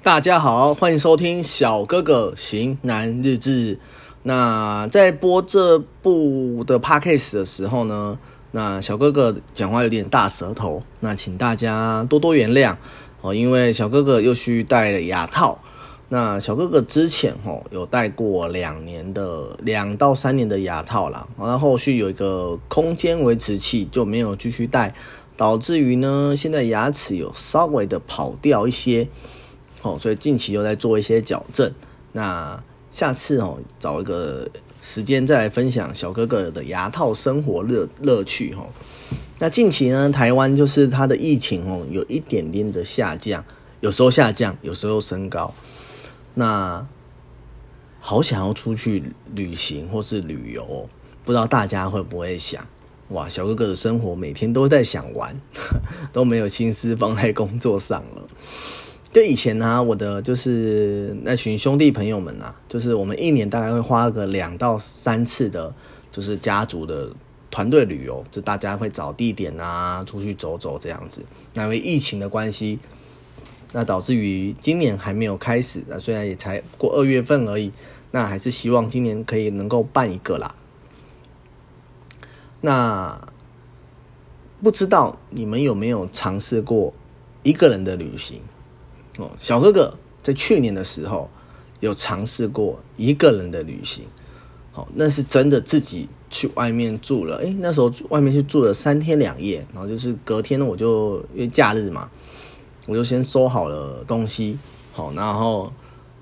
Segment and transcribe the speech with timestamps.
[0.00, 3.80] 大家好，欢迎收听小哥哥型男日志。
[4.22, 8.16] 那在播这部的 podcast 的时候呢，
[8.52, 12.76] 那小哥哥讲话有点大舌头，那请大家多多原谅
[13.22, 15.60] 哦，因为小哥哥又去戴了牙套。
[16.10, 24.94] 那小哥哥之前吼有戴过两年的两到三年的牙套啦，然后后续有一个空间维持器就没有继续戴，
[25.36, 29.08] 导致于呢现在牙齿有稍微的跑掉一些，
[29.82, 31.72] 哦，所以近期又在做一些矫正。
[32.12, 34.48] 那下次哦找一个
[34.80, 38.70] 时间再来分享小哥哥的牙套生活乐乐趣吼。
[39.38, 43.44] 那近期呢台湾就是它的疫情哦有一点点的下降，
[43.80, 45.54] 有时候下降，有时候升高。
[46.34, 46.86] 那
[48.00, 49.02] 好想要出去
[49.34, 50.88] 旅行或是旅游，
[51.24, 52.66] 不知道大家会不会想？
[53.08, 55.34] 哇，小哥哥的生活每天都在想玩，
[56.12, 58.22] 都没有心思放在工作上了。
[59.12, 65.74] 就以前呢，我的就是那群兄弟朋友们啊，就是我们一年大概会花个两到三次的，
[66.10, 67.10] 就是家族的
[67.50, 71.24] 团队旅游，就大家会找地点啊，出去走走这样子。
[71.54, 72.78] 那因为疫情的关系。
[73.70, 77.70] 那导致于今年还没有开始，那虽然也才过二月份而已，
[78.12, 80.54] 那还是希望今年可以能够办一个啦。
[82.62, 83.28] 那
[84.62, 86.94] 不知道你们有没有尝试过
[87.42, 88.40] 一个人的旅行？
[89.18, 91.30] 哦，小哥哥在去年的时候
[91.80, 94.04] 有尝试过一个人的旅行，
[94.72, 102.10] 好，那是真的自己去外面住了，诶，那时候外面去住了三天两夜，然后就是隔天呢，我就因为假日嘛。
[102.86, 104.58] 我就先收好了东西，
[104.94, 105.70] 好，然后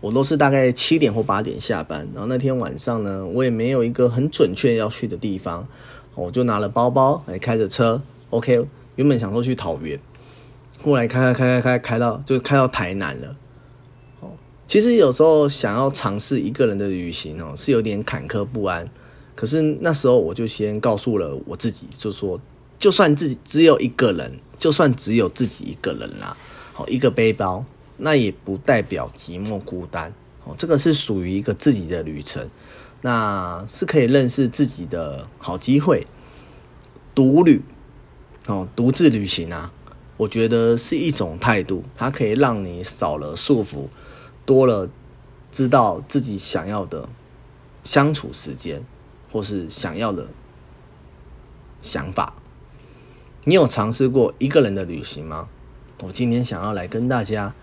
[0.00, 5.68] 我都是大概七点或八点下班，然后那天晚上呢，我也没有一个很准确要去的地方，
[6.16, 8.66] 我就拿了包包来开着车，OK，
[8.96, 10.00] 原本想说去桃园，
[10.82, 13.36] 过来开开开开开开到就开到台南了，
[14.20, 14.30] 哦，
[14.66, 18.88] 其实有时候想要尝试一个人的旅行哦，是有点坎坷不安，
[19.34, 22.40] 可是那时候我就先告诉了我自己，就说
[22.78, 26.36] 就算自己只有一个人，就算只有自己一个人啦。
[26.76, 27.64] 哦一个背包，
[27.96, 30.12] 那也不代表寂寞孤单
[30.44, 30.54] 哦。
[30.56, 32.48] 这个是属于一个自己的旅程，
[33.00, 36.06] 那是可以认识自己的好机会。
[37.16, 37.60] 独旅
[38.46, 39.72] 哦，独自旅行啊，
[40.18, 43.86] 我觉得是一种态度，它可以让你少了束缚，
[44.44, 44.90] 多了
[45.50, 47.08] 知道自己想要的
[47.84, 48.84] 相处时间，
[49.32, 50.26] 或是想要的
[51.80, 52.34] 想法。
[53.44, 55.48] 你有尝试过一个人的旅行吗？
[56.02, 57.54] 我今天想要来跟大家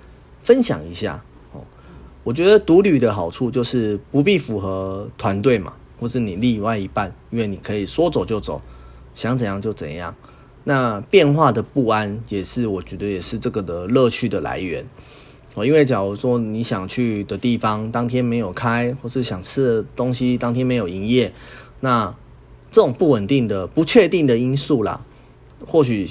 [0.41, 1.61] 分享一下哦，
[2.23, 8.61] 我觉得独旅的好处就是不必符合团队嘛，或是你另外一半，因为你可以说走就走，
[9.13, 10.15] 想怎样就怎样。
[10.65, 14.85] 那变化的不安也是我觉得也是这个的乐趣的来源
[15.53, 21.31] 哦，因为假如说你想去的地方当天没有开，或是想吃的东西当天没有营业，
[21.79, 22.13] 那
[22.69, 24.99] 这种不稳定的、不确定的因素啦，
[25.65, 26.05] 或许。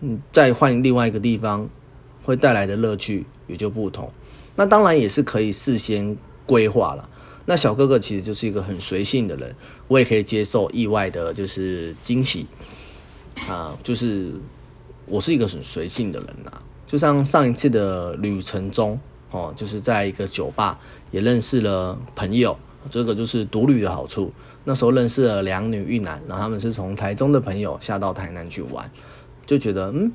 [0.00, 1.68] 嗯，再换另外一个地方，
[2.22, 4.08] 会带来的乐趣也就不同。
[4.54, 6.16] 那当然也是可以事先
[6.46, 7.10] 规划了。
[7.46, 9.52] 那小哥哥其实就是一个很随性的人，
[9.88, 12.46] 我也可以接受意外的，就是惊喜
[13.46, 14.32] 啊，就是
[15.06, 16.50] 我是一个很随性的人呐。
[16.86, 18.98] 就像上一次的旅程中，
[19.30, 20.78] 哦，就是在一个酒吧
[21.10, 22.56] 也认识了朋友，
[22.90, 24.32] 这个就是独旅的好处。
[24.64, 28.90] 那时候认识了两女一男，然后他们是从台中的朋友下到台南去玩。
[29.46, 30.12] 就觉得嗯，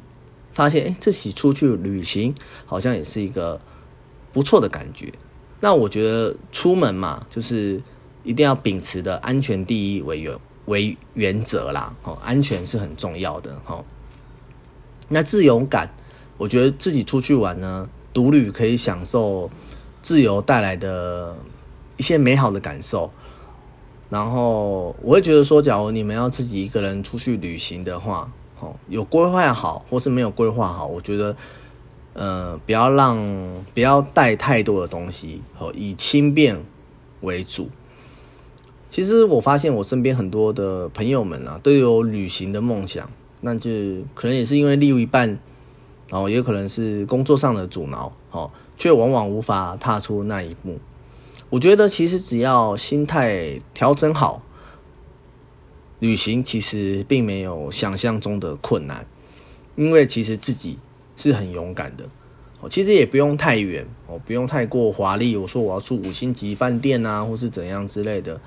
[0.51, 2.33] 发现哎，自己出去旅行
[2.65, 3.59] 好像也是一个
[4.31, 5.11] 不错的感觉。
[5.59, 7.81] 那我觉得出门嘛，就是
[8.23, 10.35] 一定要秉持的安全第一为原
[10.65, 11.93] 为原则啦。
[12.03, 13.59] 哦，安全是很重要的。
[13.65, 13.83] 哦，
[15.09, 15.89] 那自由感，
[16.37, 19.49] 我觉得自己出去玩呢，独旅可以享受
[20.01, 21.35] 自由带来的
[21.97, 23.11] 一些美好的感受。
[24.09, 31.35] 然后我会觉得说，假如你们要自己一个人出去旅行的话，哦有规划好，或是没有规划好，我觉得，
[32.13, 33.17] 呃，不要让
[33.73, 36.63] 不要带太多的东西，哦，以轻便
[37.21, 37.69] 为主。
[38.93, 43.09] 其实我发现我身边很多的朋友们啊，都有旅行的梦想，
[43.41, 43.71] 那就
[44.13, 45.27] 可能也是因为另一半，
[46.11, 50.77] 然后也可能是工作上的阻挠，哦，却往往无法踏出那一步。
[51.49, 54.43] 我觉得其实只要心态调整好。
[55.97, 59.07] 旅行其实并没有想象中的困难，
[59.75, 60.77] 因为其实自己
[61.15, 62.07] 是很勇敢的。
[62.61, 65.35] 哦，其实也不用太远哦，不用太过华丽。
[65.35, 68.39] 我说我要住五星级饭店啊，或是怎样之类的，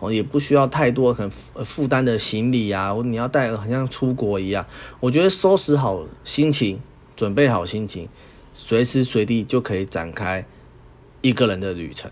[0.00, 4.64] 哦，也不需要太多很负担的行李啊，你要带，好像出国一样。
[5.00, 6.78] 我觉得收拾好心情，
[7.16, 8.08] 准备好心情，
[8.54, 10.46] 随时随地就可以展开
[11.20, 12.10] 一个人的旅程。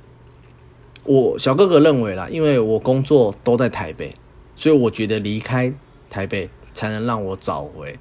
[1.05, 4.13] 我小哥哥认为啦，因为我工作都在台北，
[4.57, 5.73] 所以我觉得离开
[6.11, 7.97] 台北才能让我找回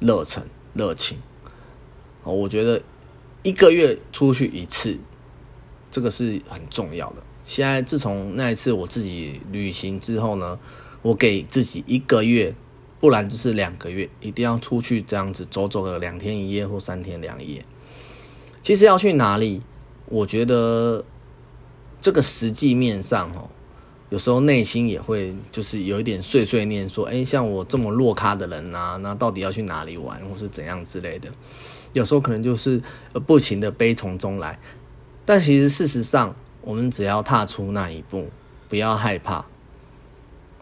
[0.00, 0.42] 热忱、
[0.74, 1.18] 热情。
[2.22, 2.82] 我觉得
[3.42, 4.98] 一个月出去一次，
[5.90, 7.22] 这个是很重要的。
[7.44, 10.58] 现在自从那一次我自己旅行之后呢，
[11.02, 12.54] 我给自己一个月，
[13.00, 17.64] 不然就是两个月，一定要出去这样子走走个两天一夜或三天两夜。
[18.62, 19.60] 其实要去哪里，
[20.06, 21.04] 我觉得
[22.00, 23.50] 这个实际面上哦，
[24.08, 31.28] 有时候内心也会就是有一点碎碎念，说，哎，像我这么弱咖的人啊，那到底要去哪里玩，或是怎样之类的。
[31.92, 32.82] 有时候可能就是
[33.26, 34.58] 不停的悲从中来，
[35.26, 38.28] 但其实事实上，我们只要踏出那一步，
[38.68, 39.44] 不要害怕。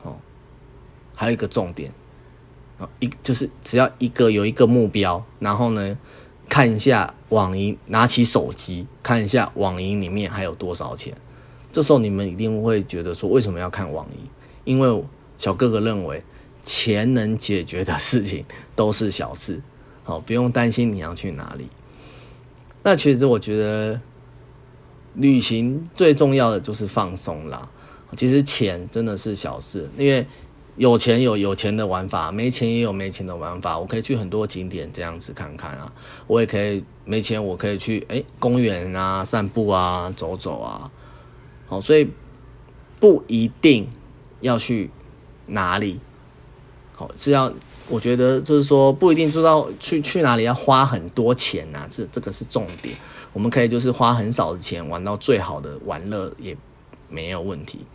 [0.02, 0.16] 哦，
[1.14, 1.92] 还有一个重点，
[2.78, 5.96] 啊，一就是只要一个有一个目标，然后呢，
[6.48, 11.14] 看一下网银，拿起手机看一下网银里面还有多少钱。
[11.70, 14.28] 这时候你们一定会觉得说，为什么要看网银？
[14.64, 15.04] 因为
[15.38, 16.22] 小哥哥认为，
[16.64, 18.44] 钱能解决的事情
[18.74, 19.62] 都是小事。
[20.04, 21.68] 好，不用担心你要去哪里。
[22.82, 24.00] 那其实我觉得，
[25.14, 27.68] 旅行最重要的就是放松啦。
[28.16, 30.26] 其实钱真的是小事，因为
[30.76, 33.78] 有钱有有钱的玩法，没钱也有没钱的玩法。
[33.78, 35.92] 我可以去很多景点这样子看看啊，
[36.26, 40.90] 我也可以没钱，我可以去哎公园啊散步啊走走啊。
[41.66, 42.08] 好，所以
[43.00, 43.88] 不一定
[44.40, 44.90] 要去
[45.46, 46.00] 哪里，
[46.94, 47.52] 好是要。
[47.88, 52.94] 我觉得就是说，不一定知道去去哪里要花很多钱呐，这这个是重点。
[53.32, 56.56] 我们可以就是花很少的钱玩到最好的玩乐也
[57.08, 57.86] 没有问题。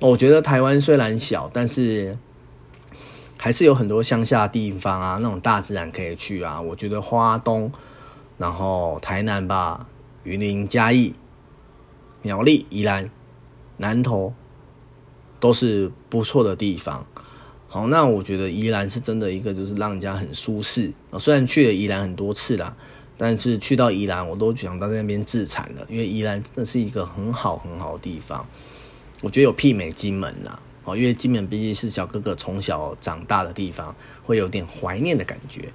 [0.00, 2.16] 我觉得台湾虽然小，但是
[3.36, 6.60] 还是有很多乡下地方啊，那种大自然可以去啊。
[6.60, 7.72] 我觉得花东，
[8.38, 9.88] 然后台南吧，
[10.24, 11.14] 云林、嘉义、
[12.22, 13.10] 苗栗、宜兰、
[13.78, 14.34] 南投
[15.38, 17.06] 都是不错的地方。
[17.68, 21.18] 好，那我觉得宜兰是真的一个，就是让人家很舒适啊。
[21.18, 22.76] 虽然去了宜兰很多次啦，
[23.22, 28.48] 但是去到宜兰，我都想到那边自残了，因为宜兰真的是一个很好很好的地方。
[29.20, 33.94] 我觉得有媲美金门啦，哦，因为金门毕竟是小哥哥从小长大的地方，
[34.24, 35.70] 会有点怀念的感觉。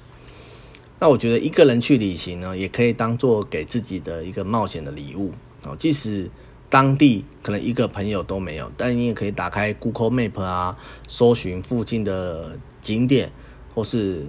[1.00, 5.32] 那我觉得一个人去旅行呢，也可以当做给自己的一个冒险的礼物
[5.64, 6.28] 哦，即使。
[6.68, 10.76] 当地可能一个朋友都没有，但你也可以打开 Google Map 啊，
[11.08, 13.32] 搜寻附近的景点，
[13.74, 14.26] 或是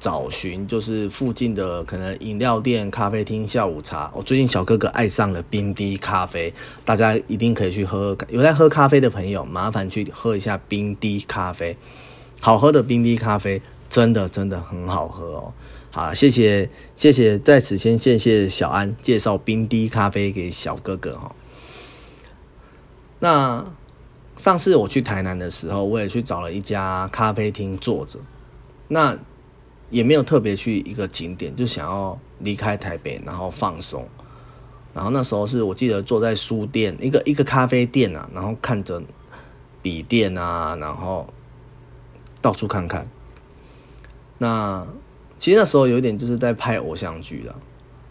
[0.00, 4.10] 找寻就是附近的可能饮料店、咖啡厅、下午茶。
[4.14, 6.52] 我最近小哥哥爱上了冰滴咖啡，
[6.86, 8.16] 大家一定可以去喝。
[8.30, 11.76] 有在喝咖啡的朋友，麻烦去喝一下冰滴咖啡，
[12.40, 13.60] 好喝的冰滴咖啡
[13.90, 15.52] 真的真的很好喝哦。
[15.90, 21.36] 好，谢谢谢谢，在此先谢谢小安介绍冰滴咖啡给小哥哥哈。
[23.18, 23.70] 那
[24.38, 28.18] 上次我去台南的时候，我也去找了一家咖啡厅坐着，
[28.88, 29.18] 那
[29.90, 34.08] 也没有特别去一个景点，就想要离开台北，然后放松。
[34.94, 39.00] 然后那时候是我记得坐在书店一个一个咖啡店啊，然后看着
[39.82, 41.32] 笔电啊，然后
[42.40, 43.06] 到处看看。
[44.38, 44.86] 那
[45.38, 47.54] 其实那时候有点就是在拍偶像剧了，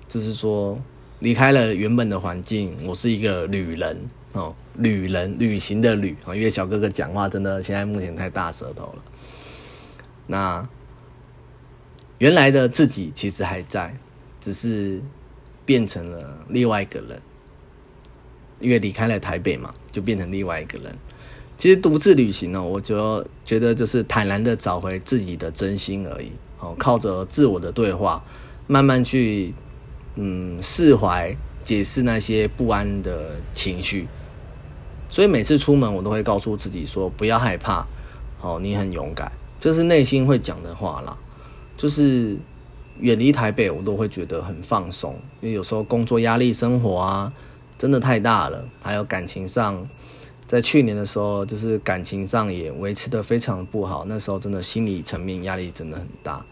[0.08, 0.80] 就是说
[1.20, 4.08] 离开了原本的环境，我是一个旅人。
[4.34, 9.03] 哦，旅人旅行的旅啊，因为小哥哥讲话真的现在目前太大舌头了。
[10.27, 10.70] 那
[12.20, 13.94] 原来的自己其实还在，
[14.40, 15.02] 只是
[15.66, 17.22] 变成了另外一个人。
[18.60, 20.94] 因为离开了台北嘛，就变成另外一个人。
[21.58, 26.32] 其实独自旅行呢，我就觉得就是坦然的找回自己的真心而已。
[26.60, 28.22] 哦，靠着自我的对话，
[28.68, 29.54] 慢慢去
[30.16, 31.34] 嗯释怀、
[31.64, 34.10] 解释那些不安的情绪。
[35.10, 37.88] 所以每次出门，我都会告诉自己说：“不要害怕，
[38.40, 41.18] 好，你很勇敢。”这是内心会讲的话啦。
[41.79, 42.36] 就是
[43.00, 47.31] 远离台北，我都会觉得很放松，因为有时候工作压力、生活啊，
[47.77, 48.62] 真的太大了。
[48.81, 49.88] 还有感情上，
[50.45, 54.03] 在去年的时候，就是感情上也维持的非常不好。
[54.09, 56.45] 那时候真的心理层面压力真的很大。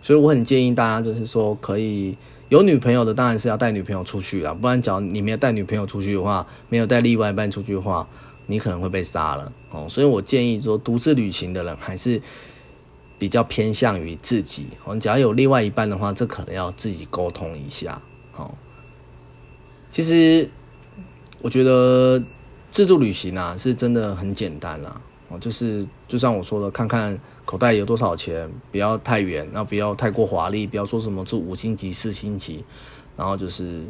[0.00, 2.16] 所以我很建议大家，就是说可以。
[2.50, 8.06] 有女朋友的当然是要带女朋友出去了，不然，假如你没有带女朋友出去的话，没有带另外一半出去的话，
[8.46, 9.86] 你可能会被杀了哦。
[9.88, 12.20] 所以我建议说，独自旅行的人还是
[13.24, 14.66] 比较偏向于自己。
[14.84, 17.98] 哦，假如有另外一半的话，这可能要自己沟通一下。
[18.36, 18.52] 哦，
[19.88, 20.46] 其实
[21.40, 22.22] 我觉得
[22.70, 25.00] 自助旅行啊，是真的很简单啦。
[25.30, 32.62] 哦，就是就像我说的，看看口袋有多少钱，不要太远，那不要太过华丽，不要说什么住五星级、四星级，
[33.16, 33.86] 然后就是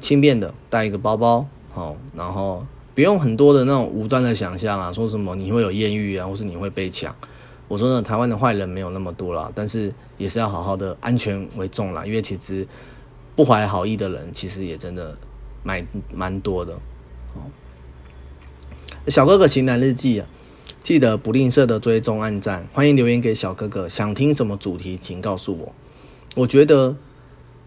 [0.00, 7.14] 轻便的带一个包包，哦，然后不用很多的那种无端的想象啊，说什么你会有艳遇啊，或是你会被抢。
[7.68, 12.66] 我说呢，台湾的坏人没有那么多啦，但是也是要好好的安全为重啦，因为其实
[13.36, 15.16] 不怀好意的人其实也真的
[15.62, 16.72] 蛮蛮多的。
[17.34, 17.44] 哦，
[19.08, 20.26] 小哥哥情男日记啊，
[20.82, 25.74] 记得不吝啬的追踪按赞，欢迎留言给小哥哥，想听什么主题请告诉我。
[26.34, 26.96] 我觉得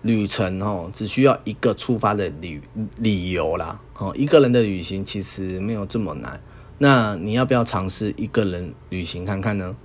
[0.02, 2.60] 旅程哦，只需要一个出发的理
[2.98, 3.80] 理由啦。
[4.00, 6.42] 哦，一个人的旅行其实没有这么难。
[6.80, 9.76] 那你要不要尝试一个人旅行看看呢？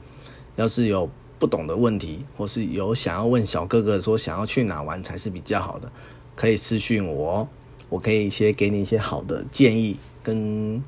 [0.57, 1.09] 要是有
[1.39, 5.91] 不懂的问题，或是有想要问小哥哥说想要去哪玩才是比较好的，
[6.35, 7.49] 可以私讯我哦，
[7.89, 10.83] 我可以先给你一些好的建议跟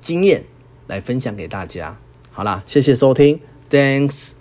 [0.00, 0.44] 经验
[0.88, 1.96] 来分享给大家。
[2.32, 3.40] 好啦，谢谢收听
[3.70, 4.39] ，Thanks。